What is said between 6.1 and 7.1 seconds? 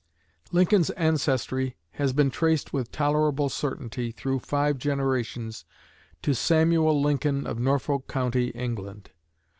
to Samuel